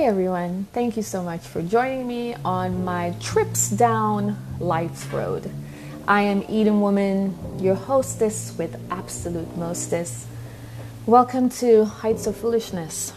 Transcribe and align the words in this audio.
Hey 0.00 0.06
everyone, 0.06 0.66
thank 0.72 0.96
you 0.96 1.02
so 1.02 1.22
much 1.22 1.42
for 1.42 1.60
joining 1.60 2.08
me 2.08 2.34
on 2.42 2.86
my 2.86 3.14
trips 3.20 3.68
down 3.68 4.38
life's 4.58 5.04
road. 5.08 5.50
I 6.08 6.22
am 6.22 6.42
Eden 6.48 6.80
Woman, 6.80 7.36
your 7.62 7.74
hostess 7.74 8.56
with 8.56 8.80
absolute 8.90 9.58
mostess. 9.58 10.26
Welcome 11.04 11.50
to 11.60 11.84
Heights 11.84 12.26
of 12.26 12.34
Foolishness. 12.34 13.12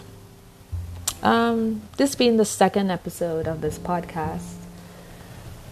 Um, 1.22 1.84
this 1.96 2.16
being 2.16 2.36
the 2.36 2.44
second 2.44 2.92
episode 2.92 3.48
of 3.48 3.62
this 3.62 3.80
podcast, 3.80 4.56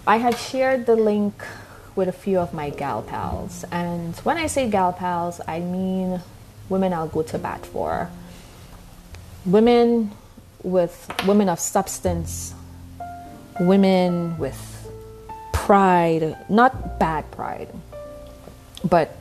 I 0.07 0.15
have 0.15 0.39
shared 0.39 0.85
the 0.85 0.95
link 0.95 1.43
with 1.93 2.07
a 2.07 2.13
few 2.13 2.39
of 2.39 2.53
my 2.53 2.69
gal 2.69 3.01
pals. 3.01 3.65
And 3.69 4.15
when 4.19 4.37
I 4.37 4.47
say 4.47 4.69
gal 4.69 4.93
pals, 4.93 5.41
I 5.45 5.59
mean 5.59 6.21
women 6.69 6.93
I'll 6.93 7.09
go 7.09 7.21
to 7.21 7.37
bat 7.37 7.65
for. 7.65 8.09
Women 9.45 10.11
with 10.63 11.11
women 11.27 11.49
of 11.49 11.59
substance, 11.59 12.53
women 13.59 14.37
with 14.37 14.89
pride, 15.53 16.37
not 16.49 16.99
bad 16.99 17.29
pride, 17.31 17.69
but 18.83 19.15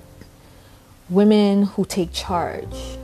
women 1.08 1.64
who 1.64 1.84
take 1.84 2.12
charge, 2.12 2.96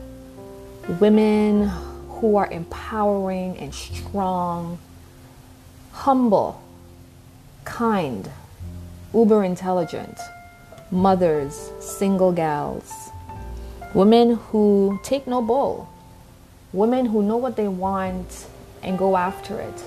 women 1.01 1.69
who 2.09 2.37
are 2.37 2.51
empowering 2.51 3.59
and 3.59 3.75
strong, 3.75 4.79
humble, 5.93 6.63
kind, 7.65 8.31
uber 9.13 9.45
intelligent, 9.45 10.19
mothers, 10.91 11.71
single 11.81 12.33
gals, 12.33 12.93
women 13.95 14.37
who 14.37 14.99
take 15.03 15.27
no 15.27 15.43
bull 15.43 15.89
women 16.73 17.07
who 17.07 17.23
know 17.23 17.37
what 17.37 17.57
they 17.57 17.69
want 17.69 18.47
and 18.83 18.99
go 18.99 19.17
after 19.17 19.61
it, 19.61 19.85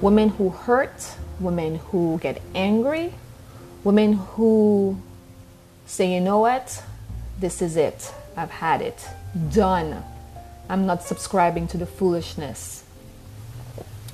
women 0.00 0.30
who 0.30 0.50
hurt, 0.50 1.14
women 1.40 1.76
who 1.76 2.18
get 2.20 2.40
angry, 2.54 3.12
women 3.84 4.14
who 4.14 5.00
say, 5.86 6.14
you 6.14 6.20
know 6.20 6.38
what, 6.38 6.82
this 7.38 7.62
is 7.62 7.76
it, 7.76 8.12
I've 8.36 8.50
had 8.50 8.82
it, 8.82 9.06
done. 9.52 10.02
I'm 10.68 10.86
not 10.86 11.02
subscribing 11.02 11.66
to 11.68 11.78
the 11.78 11.86
foolishness. 11.86 12.84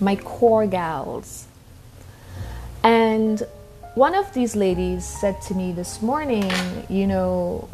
My 0.00 0.16
core 0.16 0.66
gals. 0.66 1.46
And 2.82 3.42
one 3.94 4.14
of 4.14 4.32
these 4.34 4.54
ladies 4.54 5.04
said 5.04 5.40
to 5.42 5.54
me 5.54 5.72
this 5.72 6.02
morning, 6.02 6.50
you 6.88 7.06
know, 7.06 7.68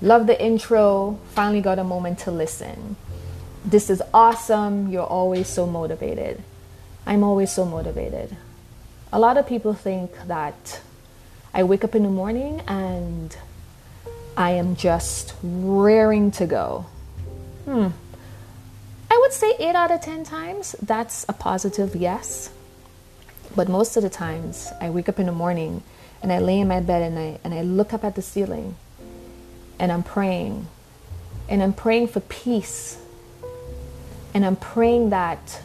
love 0.00 0.26
the 0.26 0.42
intro, 0.42 1.18
finally 1.32 1.60
got 1.60 1.78
a 1.78 1.84
moment 1.84 2.18
to 2.20 2.30
listen 2.30 2.96
this 3.66 3.90
is 3.90 4.00
awesome. 4.14 4.88
You're 4.88 5.02
always 5.02 5.48
so 5.48 5.66
motivated. 5.66 6.42
I'm 7.04 7.24
always 7.24 7.50
so 7.50 7.64
motivated. 7.64 8.36
A 9.12 9.18
lot 9.18 9.36
of 9.36 9.46
people 9.46 9.74
think 9.74 10.12
that 10.26 10.80
I 11.52 11.64
wake 11.64 11.82
up 11.82 11.94
in 11.94 12.04
the 12.04 12.08
morning 12.08 12.62
and 12.68 13.36
I 14.36 14.52
am 14.52 14.76
just 14.76 15.34
raring 15.42 16.30
to 16.32 16.46
go. 16.46 16.86
Hmm. 17.64 17.88
I 19.10 19.18
would 19.18 19.32
say 19.32 19.54
8 19.58 19.74
out 19.74 19.90
of 19.90 20.00
10 20.00 20.24
times 20.24 20.76
that's 20.80 21.26
a 21.28 21.32
positive 21.32 21.96
yes. 21.96 22.50
But 23.56 23.68
most 23.68 23.96
of 23.96 24.02
the 24.02 24.10
times 24.10 24.70
I 24.80 24.90
wake 24.90 25.08
up 25.08 25.18
in 25.18 25.26
the 25.26 25.32
morning 25.32 25.82
and 26.22 26.32
I 26.32 26.38
lay 26.38 26.60
in 26.60 26.68
my 26.68 26.80
bed 26.80 27.02
and 27.02 27.18
I 27.18 27.40
and 27.42 27.52
I 27.54 27.62
look 27.62 27.92
up 27.92 28.04
at 28.04 28.14
the 28.14 28.22
ceiling 28.22 28.76
and 29.78 29.90
I'm 29.90 30.02
praying. 30.04 30.68
And 31.48 31.62
I'm 31.62 31.72
praying 31.72 32.08
for 32.08 32.20
peace 32.20 32.98
and 34.36 34.44
I'm 34.44 34.56
praying 34.56 35.08
that 35.10 35.62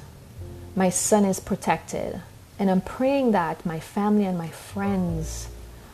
my 0.77 0.89
son 0.89 1.25
is 1.25 1.41
protected. 1.41 2.21
And 2.57 2.71
I'm 2.71 2.79
praying 2.79 3.33
that 3.33 3.65
my 3.65 3.81
family 3.81 4.23
and 4.23 4.37
my 4.37 4.47
friends 4.47 5.49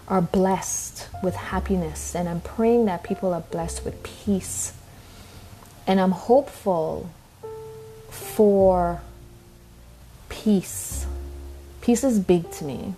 are 0.08 0.22
blessed 0.22 1.10
with 1.24 1.34
happiness. 1.34 2.14
And 2.14 2.30
I'm 2.30 2.40
praying 2.40 2.86
that 2.86 3.02
people 3.02 3.34
are 3.34 3.42
blessed 3.42 3.84
with 3.84 4.04
peace. 4.04 4.74
And 5.88 6.00
I'm 6.00 6.12
hopeful 6.12 7.10
for 8.12 9.02
peace. 10.30 11.08
Peace 11.82 12.04
is 12.04 12.20
big 12.20 12.52
to 12.52 12.64
me. 12.64 12.94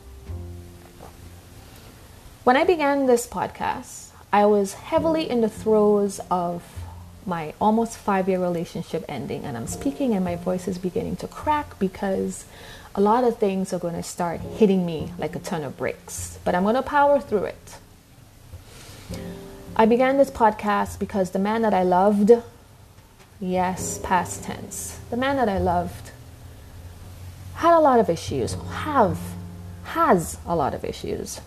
When 2.44 2.57
I 2.57 2.66
began 2.66 3.06
this 3.06 3.25
podcast, 3.25 4.09
I 4.34 4.45
was 4.45 4.73
heavily 4.73 5.29
in 5.29 5.39
the 5.39 5.47
throes 5.47 6.19
of 6.29 6.78
my 7.25 7.53
almost 7.59 7.97
five 7.97 8.28
year 8.28 8.40
relationship 8.40 9.06
ending 9.07 9.46
and 9.46 9.57
I'm 9.57 9.68
speaking 9.68 10.13
and 10.13 10.24
my 10.24 10.35
voice 10.35 10.68
is 10.68 10.78
beginning 10.78 11.16
to 11.18 11.28
crack 11.28 11.78
because 11.80 12.46
a 12.96 13.02
lot 13.02 13.24
of 13.24 13.38
things 13.38 13.72
are 13.72 13.80
going 13.80 13.96
to 13.96 14.03
start 14.03 14.40
hitting 14.41 14.85
me 14.85 15.12
like 15.18 15.35
a 15.35 15.40
ton 15.40 15.63
of 15.63 15.78
bricks, 15.78 16.40
but 16.44 16.56
I'm 16.56 16.63
going 16.63 16.75
to 16.75 16.81
power 16.81 17.19
through 17.19 17.46
it. 17.46 17.78
I 19.75 19.85
began 19.85 20.18
this 20.18 20.31
podcast 20.31 21.00
because 21.00 21.31
the 21.31 21.40
man 21.40 21.62
that 21.62 21.74
I 21.74 21.84
loved, 21.84 22.31
yes, 23.40 24.00
past 24.03 24.44
tense, 24.44 25.00
the 25.09 25.18
man 25.18 25.38
that 25.38 25.47
I 25.47 25.57
loved 25.57 26.12
had 27.56 27.78
a 27.78 27.80
lot 27.80 28.00
of 28.00 28.09
issues, 28.09 28.56
have, 28.72 29.19
has 29.84 30.38
a 30.46 30.56
lot 30.56 30.74
of 30.74 30.84
issues. 30.84 31.41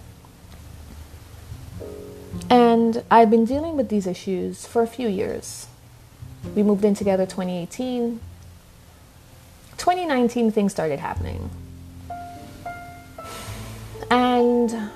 And 2.52 3.02
I've 3.10 3.30
been 3.30 3.46
dealing 3.46 3.78
with 3.78 3.88
these 3.88 4.06
issues 4.06 4.66
for 4.66 4.82
a 4.82 4.86
few 4.86 5.08
years. 5.08 5.68
We 6.54 6.62
moved 6.62 6.84
in 6.84 6.94
together 6.94 7.24
2018. 7.24 8.20
2019, 9.78 10.52
things 10.52 10.70
started 10.70 10.98
happening. 10.98 11.48
And 14.10 14.91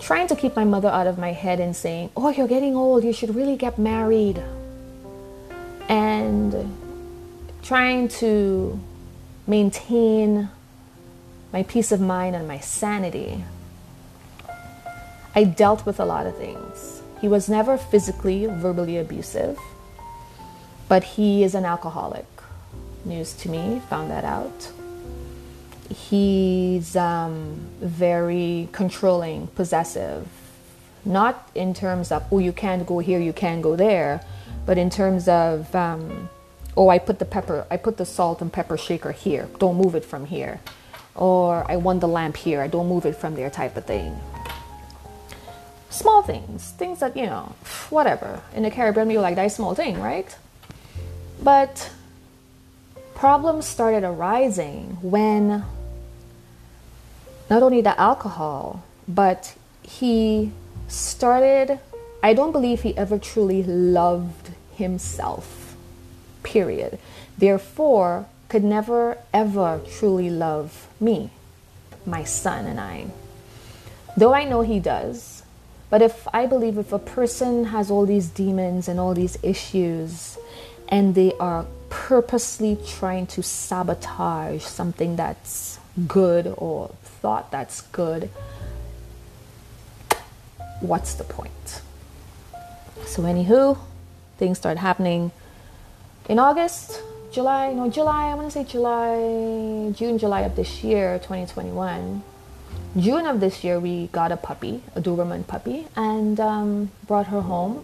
trying 0.00 0.26
to 0.28 0.34
keep 0.34 0.56
my 0.56 0.64
mother 0.64 0.88
out 0.88 1.06
of 1.06 1.18
my 1.18 1.32
head 1.32 1.60
and 1.60 1.76
saying, 1.76 2.08
Oh, 2.16 2.30
you're 2.30 2.48
getting 2.48 2.74
old, 2.74 3.04
you 3.04 3.12
should 3.12 3.34
really 3.34 3.56
get 3.56 3.78
married. 3.78 4.42
And 5.90 6.74
trying 7.62 8.08
to 8.24 8.80
maintain 9.46 10.48
my 11.52 11.62
peace 11.62 11.92
of 11.92 12.00
mind 12.00 12.36
and 12.36 12.48
my 12.48 12.58
sanity. 12.58 13.44
I 15.36 15.42
dealt 15.42 15.84
with 15.84 15.98
a 15.98 16.04
lot 16.04 16.26
of 16.26 16.36
things. 16.36 17.02
He 17.20 17.26
was 17.26 17.48
never 17.48 17.76
physically, 17.76 18.46
verbally 18.46 18.98
abusive, 18.98 19.58
but 20.88 21.02
he 21.02 21.42
is 21.42 21.56
an 21.56 21.64
alcoholic. 21.64 22.26
News 23.04 23.32
to 23.34 23.48
me, 23.48 23.82
found 23.90 24.10
that 24.12 24.24
out. 24.24 24.70
He's 25.90 26.94
um, 26.94 27.56
very 27.80 28.68
controlling, 28.70 29.48
possessive, 29.48 30.28
not 31.04 31.50
in 31.54 31.74
terms 31.74 32.12
of, 32.12 32.24
oh, 32.30 32.38
you 32.38 32.52
can't 32.52 32.86
go 32.86 33.00
here, 33.00 33.18
you 33.18 33.32
can't 33.32 33.60
go 33.60 33.74
there, 33.74 34.24
but 34.66 34.78
in 34.78 34.88
terms 34.88 35.26
of, 35.26 35.74
um, 35.74 36.30
oh, 36.76 36.90
I 36.90 36.98
put 36.98 37.18
the 37.18 37.24
pepper, 37.24 37.66
I 37.72 37.76
put 37.76 37.96
the 37.96 38.06
salt 38.06 38.40
and 38.40 38.52
pepper 38.52 38.76
shaker 38.76 39.10
here, 39.10 39.48
don't 39.58 39.76
move 39.76 39.96
it 39.96 40.04
from 40.04 40.26
here. 40.26 40.60
Or 41.16 41.68
I 41.70 41.76
want 41.76 42.00
the 42.00 42.08
lamp 42.08 42.36
here, 42.36 42.62
I 42.62 42.68
don't 42.68 42.88
move 42.88 43.04
it 43.04 43.16
from 43.16 43.34
there, 43.34 43.50
type 43.50 43.76
of 43.76 43.84
thing 43.84 44.18
small 45.94 46.22
things, 46.22 46.70
things 46.72 47.00
that, 47.00 47.16
you 47.16 47.26
know, 47.26 47.54
whatever. 47.90 48.42
In 48.54 48.64
the 48.64 48.70
Caribbean, 48.70 49.08
we 49.08 49.18
like 49.18 49.36
that 49.36 49.52
small 49.52 49.74
thing, 49.74 50.00
right? 50.00 50.36
But 51.42 51.90
problems 53.14 53.66
started 53.66 54.04
arising 54.04 54.98
when 55.00 55.64
not 57.48 57.62
only 57.62 57.80
the 57.80 57.98
alcohol, 57.98 58.82
but 59.06 59.54
he 59.82 60.52
started, 60.88 61.78
I 62.22 62.34
don't 62.34 62.52
believe 62.52 62.82
he 62.82 62.96
ever 62.96 63.18
truly 63.18 63.62
loved 63.62 64.50
himself, 64.74 65.76
period. 66.42 66.98
Therefore, 67.38 68.26
could 68.48 68.64
never 68.64 69.18
ever 69.32 69.80
truly 69.98 70.30
love 70.30 70.88
me, 71.00 71.30
my 72.06 72.24
son, 72.24 72.66
and 72.66 72.80
I. 72.80 73.06
Though 74.16 74.32
I 74.32 74.44
know 74.44 74.62
he 74.62 74.78
does, 74.78 75.33
but 75.94 76.02
if 76.02 76.26
I 76.34 76.46
believe 76.46 76.76
if 76.76 76.92
a 76.92 76.98
person 76.98 77.66
has 77.66 77.88
all 77.88 78.04
these 78.04 78.26
demons 78.26 78.88
and 78.88 78.98
all 78.98 79.14
these 79.14 79.38
issues 79.44 80.36
and 80.88 81.14
they 81.14 81.32
are 81.38 81.66
purposely 81.88 82.76
trying 82.84 83.28
to 83.28 83.44
sabotage 83.44 84.64
something 84.64 85.14
that's 85.14 85.78
good 86.08 86.52
or 86.58 86.88
thought 87.22 87.52
that's 87.52 87.82
good, 87.82 88.28
what's 90.80 91.14
the 91.14 91.22
point? 91.22 91.82
So, 93.06 93.22
anywho, 93.22 93.78
things 94.36 94.58
start 94.58 94.78
happening 94.78 95.30
in 96.28 96.40
August, 96.40 97.00
July, 97.30 97.72
no, 97.72 97.88
July, 97.88 98.32
I 98.32 98.34
want 98.34 98.48
to 98.48 98.50
say 98.50 98.64
July, 98.64 99.92
June, 99.94 100.18
July 100.18 100.40
of 100.40 100.56
this 100.56 100.82
year, 100.82 101.20
2021. 101.20 102.33
June 102.96 103.26
of 103.26 103.40
this 103.40 103.64
year, 103.64 103.80
we 103.80 104.06
got 104.08 104.30
a 104.30 104.36
puppy, 104.36 104.82
a 104.94 105.00
Doberman 105.00 105.44
puppy, 105.46 105.88
and 105.96 106.38
um, 106.38 106.90
brought 107.06 107.26
her 107.26 107.40
home. 107.40 107.82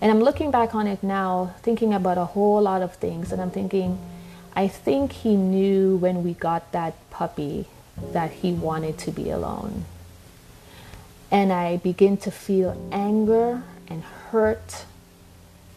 And 0.00 0.10
I'm 0.10 0.20
looking 0.20 0.50
back 0.50 0.74
on 0.74 0.86
it 0.86 1.02
now, 1.02 1.54
thinking 1.60 1.92
about 1.92 2.16
a 2.16 2.24
whole 2.24 2.62
lot 2.62 2.80
of 2.80 2.94
things. 2.94 3.32
And 3.32 3.42
I'm 3.42 3.50
thinking, 3.50 3.98
I 4.56 4.66
think 4.66 5.12
he 5.12 5.36
knew 5.36 5.96
when 5.96 6.24
we 6.24 6.32
got 6.32 6.72
that 6.72 6.94
puppy 7.10 7.66
that 8.12 8.30
he 8.30 8.52
wanted 8.52 8.96
to 8.98 9.10
be 9.10 9.28
alone. 9.28 9.84
And 11.30 11.52
I 11.52 11.76
begin 11.76 12.16
to 12.18 12.30
feel 12.30 12.80
anger 12.90 13.62
and 13.88 14.02
hurt. 14.02 14.86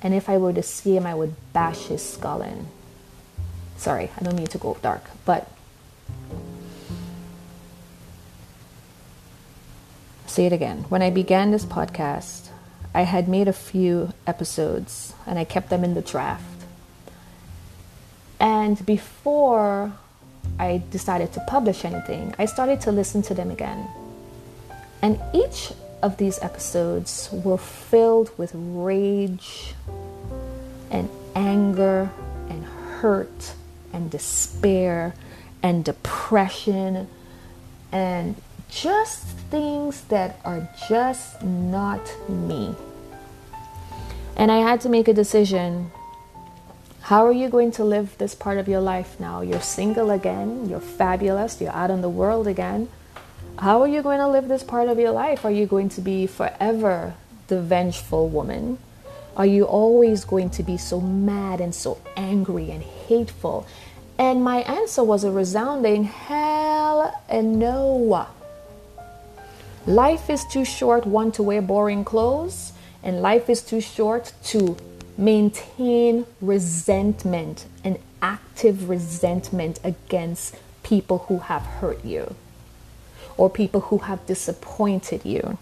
And 0.02 0.14
if 0.14 0.30
I 0.30 0.38
were 0.38 0.54
to 0.54 0.64
see 0.64 0.96
him, 0.96 1.06
I 1.06 1.16
would 1.16 1.36
bash 1.52 1.88
his 1.88 2.02
skull 2.02 2.42
in. 2.42 2.68
Sorry, 3.76 4.10
I 4.18 4.24
don't 4.24 4.36
mean 4.36 4.48
to 4.48 4.58
go 4.58 4.78
dark, 4.82 5.04
but 5.26 5.52
say 10.32 10.46
it 10.46 10.54
again. 10.54 10.86
When 10.90 11.02
I 11.02 11.10
began 11.10 11.52
this 11.52 11.66
podcast, 11.66 12.48
I 12.94 13.02
had 13.02 13.28
made 13.28 13.48
a 13.48 13.54
few 13.54 14.14
episodes 14.26 15.14
and 15.26 15.38
I 15.38 15.44
kept 15.44 15.70
them 15.70 15.84
in 15.84 15.94
the 15.94 16.02
draft. 16.02 16.44
And 18.40 18.84
before 18.86 19.94
I 20.58 20.82
decided 20.90 21.34
to 21.34 21.42
publish 21.48 21.84
anything, 21.86 22.34
I 22.40 22.46
started 22.46 22.82
to 22.82 22.92
listen 22.92 23.22
to 23.24 23.34
them 23.34 23.52
again. 23.52 23.88
And 25.02 25.20
each 25.34 25.74
of 26.02 26.18
these 26.18 26.40
episodes 26.42 27.30
were 27.32 27.58
filled 27.58 28.36
with 28.38 28.52
rage 28.56 29.74
and 30.90 31.10
anger 31.36 32.10
and 32.50 32.64
hurt 32.64 33.54
and 33.94 34.10
despair 34.10 35.14
and 35.62 35.84
depression 35.84 37.08
and 37.92 38.36
just 38.72 39.26
things 39.52 40.02
that 40.06 40.40
are 40.46 40.68
just 40.88 41.44
not 41.44 42.02
me. 42.30 42.74
And 44.38 44.52
I 44.52 44.60
had 44.60 44.82
to 44.82 44.90
make 44.90 45.08
a 45.10 45.14
decision. 45.14 45.92
How 47.02 47.26
are 47.26 47.34
you 47.34 47.50
going 47.50 47.72
to 47.74 47.84
live 47.84 48.18
this 48.18 48.34
part 48.34 48.58
of 48.58 48.70
your 48.70 48.80
life 48.80 49.20
now? 49.20 49.42
You're 49.42 49.62
single 49.62 50.10
again, 50.10 50.70
you're 50.70 50.80
fabulous, 50.80 51.60
you're 51.60 51.72
out 51.72 51.92
in 51.92 52.02
the 52.02 52.10
world 52.10 52.48
again. 52.48 52.88
How 53.60 53.82
are 53.82 53.88
you 53.88 54.02
going 54.02 54.20
to 54.20 54.28
live 54.28 54.48
this 54.48 54.64
part 54.64 54.88
of 54.88 54.98
your 54.98 55.12
life? 55.12 55.44
Are 55.44 55.52
you 55.52 55.66
going 55.66 55.90
to 55.90 56.02
be 56.02 56.26
forever 56.26 57.14
the 57.48 57.62
vengeful 57.62 58.30
woman? 58.30 58.78
Are 59.36 59.46
you 59.46 59.66
always 59.66 60.24
going 60.24 60.50
to 60.52 60.64
be 60.64 60.78
so 60.78 61.02
mad 61.02 61.60
and 61.60 61.76
so 61.76 62.02
angry 62.16 62.72
and 62.72 62.82
hateful? 62.82 63.68
And 64.18 64.44
my 64.44 64.62
answer 64.62 65.04
was 65.04 65.24
a 65.24 65.32
resounding 65.32 66.06
hell 66.06 67.22
and 67.28 67.60
no. 67.60 68.28
Life 69.88 70.30
is 70.30 70.46
too 70.46 70.64
short, 70.64 71.08
one, 71.08 71.32
to 71.34 71.42
wear 71.42 71.62
boring 71.62 72.06
clothes, 72.06 72.72
and 73.02 73.22
life 73.22 73.50
is 73.50 73.64
too 73.64 73.82
short 73.82 74.32
to 74.46 74.78
maintain 75.18 76.28
resentment 76.40 77.66
and 77.84 77.98
active 78.22 78.90
resentment 78.90 79.80
against 79.84 80.56
people 80.84 81.26
who 81.28 81.40
have 81.40 81.64
hurt 81.64 82.06
you 82.06 82.36
or 83.38 83.50
people 83.50 83.82
who 83.82 83.98
have 84.00 84.24
disappointed 84.28 85.26
you. 85.26 85.58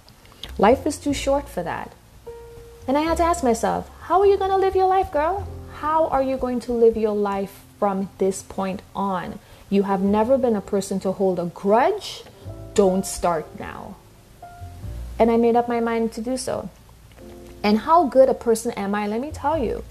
Life 0.58 0.86
is 0.86 0.98
too 0.98 1.14
short 1.14 1.48
for 1.48 1.64
that. 1.64 1.94
And 2.90 2.98
I 2.98 3.02
had 3.02 3.18
to 3.18 3.24
ask 3.24 3.42
myself, 3.42 3.90
how 4.02 4.20
are 4.20 4.26
you 4.26 4.36
going 4.36 4.52
to 4.52 4.58
live 4.58 4.76
your 4.76 4.88
life, 4.88 5.12
girl? 5.14 5.48
How 5.76 6.08
are 6.08 6.24
you 6.24 6.36
going 6.36 6.60
to 6.62 6.74
live 6.74 6.98
your 6.98 7.16
life 7.16 7.62
from 7.80 8.10
this 8.18 8.42
point 8.44 8.82
on? 8.94 9.40
You 9.70 9.84
have 9.84 10.02
never 10.02 10.38
been 10.38 10.58
a 10.58 10.62
person 10.62 11.00
to 11.02 11.14
hold 11.14 11.40
a 11.40 11.46
grudge. 11.46 12.24
Don't 12.74 13.06
start 13.06 13.58
now. 13.58 13.96
And 15.20 15.30
I 15.30 15.38
made 15.38 15.56
up 15.56 15.68
my 15.68 15.82
mind 15.82 16.14
to 16.14 16.22
do 16.22 16.38
so. 16.38 16.70
And 17.62 17.80
how 17.80 18.08
good 18.08 18.30
a 18.30 18.34
person 18.34 18.72
am 18.72 18.96
I? 18.96 19.06
Let 19.06 19.20
me 19.20 19.32
tell 19.32 19.62
you. 19.62 19.84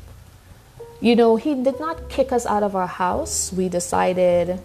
You 1.00 1.14
know, 1.14 1.36
he 1.36 1.54
did 1.54 1.78
not 1.78 2.08
kick 2.08 2.32
us 2.32 2.46
out 2.46 2.62
of 2.62 2.74
our 2.74 2.88
house. 2.88 3.52
We 3.52 3.68
decided 3.68 4.58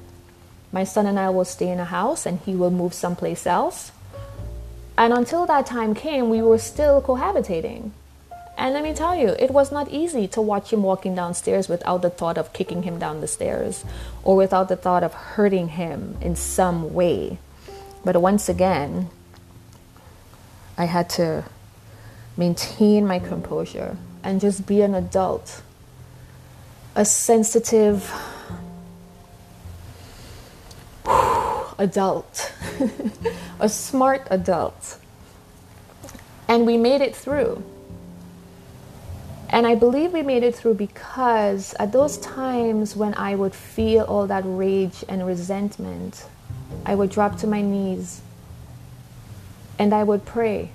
my 0.72 0.84
son 0.84 1.06
and 1.06 1.20
I 1.20 1.30
will 1.30 1.46
stay 1.46 1.70
in 1.70 1.80
a 1.80 1.86
house 1.86 2.26
and 2.26 2.40
he 2.40 2.56
will 2.56 2.72
move 2.72 2.94
someplace 2.94 3.46
else. 3.46 3.92
And 4.98 5.14
until 5.14 5.46
that 5.46 5.66
time 5.66 5.94
came, 5.94 6.30
we 6.30 6.42
were 6.42 6.58
still 6.58 7.02
cohabitating. 7.02 7.92
And 8.58 8.74
let 8.74 8.84
me 8.84 8.94
tell 8.94 9.16
you, 9.16 9.30
it 9.40 9.52
was 9.52 9.72
not 9.72 9.92
easy 9.92 10.28
to 10.30 10.42
watch 10.42 10.72
him 10.72 10.84
walking 10.84 11.16
downstairs 11.16 11.68
without 11.68 12.02
the 12.02 12.10
thought 12.10 12.38
of 12.38 12.54
kicking 12.54 12.84
him 12.84 13.00
down 13.00 13.22
the 13.22 13.28
stairs 13.28 13.84
or 14.24 14.36
without 14.36 14.70
the 14.70 14.76
thought 14.76 15.04
of 15.04 15.14
hurting 15.14 15.70
him 15.70 16.18
in 16.22 16.36
some 16.36 16.94
way. 16.94 17.40
But 18.06 18.22
once 18.22 18.50
again, 18.50 19.10
I 20.78 20.86
had 20.86 21.10
to 21.12 21.46
maintain 22.36 23.06
my 23.06 23.20
composure 23.20 23.98
and 24.24 24.42
just 24.42 24.66
be 24.66 24.82
an 24.82 24.96
adult, 24.96 25.62
a 26.96 27.06
sensitive 27.06 28.12
adult, 31.78 32.54
a 33.60 33.70
smart 33.70 34.28
adult. 34.32 34.98
And 36.48 36.66
we 36.66 36.78
made 36.78 37.02
it 37.02 37.16
through. 37.16 37.64
And 39.50 39.68
I 39.68 39.76
believe 39.76 40.14
we 40.14 40.24
made 40.24 40.42
it 40.42 40.56
through 40.56 40.74
because 40.76 41.76
at 41.80 41.92
those 41.92 42.18
times 42.18 42.96
when 42.96 43.14
I 43.14 43.36
would 43.36 43.54
feel 43.54 44.04
all 44.06 44.26
that 44.26 44.44
rage 44.46 45.06
and 45.08 45.26
resentment, 45.28 46.26
I 46.88 46.96
would 46.96 47.12
drop 47.12 47.38
to 47.40 47.48
my 47.48 47.62
knees 47.62 48.22
and 49.78 49.94
I 49.94 50.04
would 50.04 50.26
pray. 50.26 50.72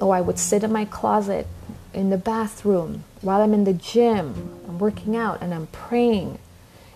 Or 0.00 0.14
I 0.14 0.20
would 0.20 0.38
sit 0.38 0.62
in 0.62 0.72
my 0.72 0.84
closet 0.84 1.46
in 1.94 2.10
the 2.10 2.18
bathroom 2.18 3.04
while 3.22 3.40
I'm 3.40 3.54
in 3.54 3.64
the 3.64 3.72
gym, 3.72 4.60
I'm 4.68 4.78
working 4.78 5.16
out 5.16 5.42
and 5.42 5.52
I'm 5.52 5.66
praying. 5.68 6.38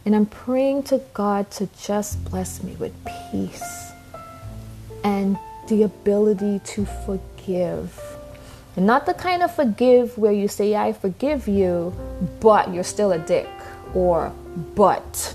And 0.04 0.14
I'm 0.14 0.26
praying 0.26 0.84
to 0.84 1.02
God 1.12 1.50
to 1.52 1.68
just 1.78 2.24
bless 2.24 2.62
me 2.62 2.76
with 2.76 2.94
peace 3.30 3.90
and 5.02 5.38
the 5.68 5.82
ability 5.82 6.60
to 6.64 6.84
forgive. 6.84 8.00
And 8.76 8.86
not 8.86 9.06
the 9.06 9.14
kind 9.14 9.42
of 9.42 9.54
forgive 9.54 10.16
where 10.16 10.32
you 10.32 10.48
say, 10.48 10.76
I 10.76 10.92
forgive 10.92 11.48
you, 11.48 11.94
but 12.40 12.72
you're 12.72 12.84
still 12.84 13.12
a 13.12 13.18
dick. 13.18 13.48
Or, 13.94 14.32
but. 14.74 15.34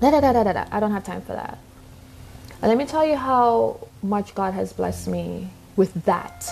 Da, 0.00 0.10
da, 0.10 0.20
da, 0.20 0.32
da, 0.32 0.52
da. 0.52 0.64
I 0.70 0.78
don't 0.78 0.92
have 0.92 1.04
time 1.04 1.22
for 1.22 1.32
that. 1.32 1.58
And 2.60 2.68
let 2.68 2.76
me 2.76 2.86
tell 2.86 3.06
you 3.06 3.16
how 3.16 3.88
much 4.02 4.34
God 4.34 4.54
has 4.54 4.72
blessed 4.72 5.08
me 5.08 5.48
with 5.76 6.04
that. 6.04 6.48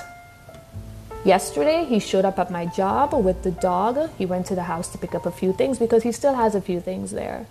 Yesterday, 1.24 1.84
he 1.84 1.98
showed 1.98 2.24
up 2.24 2.38
at 2.38 2.52
my 2.52 2.66
job 2.66 3.12
with 3.12 3.42
the 3.42 3.50
dog. 3.50 4.10
He 4.16 4.24
went 4.24 4.46
to 4.46 4.54
the 4.54 4.62
house 4.62 4.88
to 4.92 4.98
pick 4.98 5.14
up 5.14 5.26
a 5.26 5.32
few 5.32 5.52
things 5.52 5.78
because 5.78 6.04
he 6.04 6.12
still 6.12 6.34
has 6.34 6.54
a 6.54 6.60
few 6.60 6.80
things 6.80 7.10
there. 7.10 7.46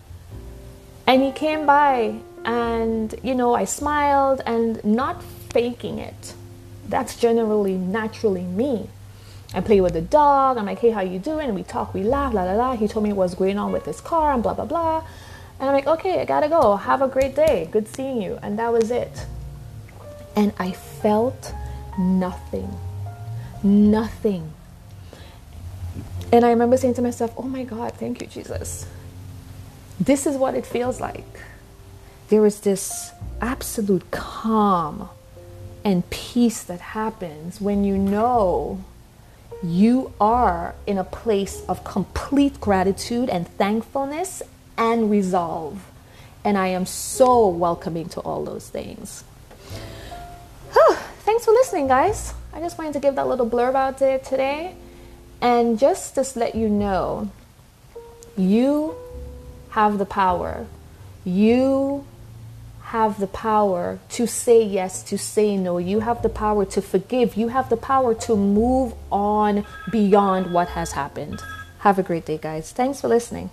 And 1.06 1.22
he 1.22 1.34
came 1.34 1.66
by, 1.66 2.16
and 2.46 3.14
you 3.22 3.36
know, 3.36 3.54
I 3.54 3.66
smiled 3.66 4.42
and 4.46 4.84
not 4.86 5.22
faking 5.50 6.00
it. 6.00 6.34
That's 6.88 7.18
generally 7.18 7.76
naturally 7.76 8.44
me. 8.44 8.90
I 9.54 9.60
play 9.62 9.82
with 9.82 9.94
the 9.94 10.02
dog. 10.02 10.58
I'm 10.58 10.66
like, 10.66 10.80
hey, 10.80 10.92
how 10.92 11.02
you 11.02 11.20
doing? 11.20 11.48
And 11.48 11.56
we 11.56 11.64
talk, 11.64 11.94
we 11.94 12.04
laugh, 12.04 12.34
la 12.34 12.44
la 12.44 12.54
la. 12.54 12.76
He 12.76 12.88
told 12.88 13.04
me 13.04 13.12
what's 13.12 13.36
going 13.36 13.58
on 13.58 13.72
with 13.72 13.86
his 13.86 14.00
car 14.00 14.34
and 14.34 14.42
blah 14.42 14.54
blah 14.54 14.66
blah. 14.66 15.04
And 15.60 15.70
I'm 15.70 15.76
like, 15.76 15.88
okay, 15.88 16.22
I 16.22 16.26
gotta 16.26 16.50
go. 16.50 16.76
Have 16.76 17.02
a 17.02 17.08
great 17.08 17.36
day. 17.36 17.70
Good 17.72 17.88
seeing 17.88 18.22
you. 18.22 18.38
And 18.42 18.60
that 18.60 18.72
was 18.74 18.92
it. 18.92 19.26
And 20.36 20.52
I 20.60 20.72
felt 20.72 21.54
nothing. 21.98 22.70
Nothing. 23.64 24.52
And 26.32 26.44
I 26.46 26.50
remember 26.50 26.76
saying 26.76 26.96
to 26.96 27.02
myself, 27.02 27.34
oh 27.38 27.44
my 27.44 27.64
God, 27.64 27.94
thank 27.94 28.22
you, 28.22 28.28
Jesus. 28.28 28.86
This 30.00 30.28
is 30.28 30.36
what 30.36 30.56
it 30.56 30.66
feels 30.66 31.00
like. 31.00 31.40
There 32.28 32.46
is 32.46 32.60
this 32.60 33.12
absolute 33.40 34.12
calm 34.12 35.10
and 35.86 36.10
peace 36.10 36.64
that 36.64 36.82
happens 36.82 37.62
when 37.62 37.86
you 37.86 37.98
know 37.98 38.84
you 39.64 40.12
are 40.20 40.76
in 40.86 40.98
a 40.98 41.04
place 41.04 41.64
of 41.70 41.84
complete 41.84 42.60
gratitude 42.60 43.30
and 43.30 43.48
thankfulness 43.48 44.42
and 44.78 45.10
resolve. 45.10 45.84
And 46.44 46.58
I 46.58 46.68
am 46.68 46.86
so 46.86 47.48
welcoming 47.48 48.10
to 48.10 48.20
all 48.22 48.44
those 48.46 48.70
things. 48.70 49.24
Thanks 51.26 51.44
for 51.44 51.52
listening, 51.52 51.88
guys. 51.88 52.36
I 52.54 52.60
just 52.60 52.78
wanted 52.78 52.94
to 52.94 53.00
give 53.00 53.16
that 53.16 53.28
little 53.28 53.50
blurb 53.50 53.74
out 53.74 53.98
there 53.98 54.20
today. 54.20 54.76
And 55.42 55.80
just 55.80 56.14
to 56.16 56.40
let 56.40 56.54
you 56.54 56.70
know, 56.70 57.32
you 58.38 58.96
have 59.72 59.98
the 59.98 60.06
power. 60.06 60.68
You 61.26 62.06
have 62.84 63.20
the 63.20 63.28
power 63.28 63.98
to 64.10 64.28
say 64.28 64.64
yes, 64.64 65.02
to 65.04 65.18
say 65.18 65.58
no. 65.58 65.80
You 65.80 66.02
have 66.02 66.22
the 66.22 66.30
power 66.30 66.64
to 66.66 66.82
forgive. 66.82 67.36
You 67.36 67.48
have 67.48 67.70
the 67.70 67.78
power 67.78 68.14
to 68.14 68.36
move 68.36 68.94
on 69.12 69.66
beyond 69.92 70.54
what 70.54 70.70
has 70.70 70.92
happened. 70.92 71.42
Have 71.80 71.98
a 71.98 72.04
great 72.04 72.26
day, 72.26 72.38
guys. 72.38 72.72
Thanks 72.72 73.02
for 73.02 73.08
listening. 73.08 73.50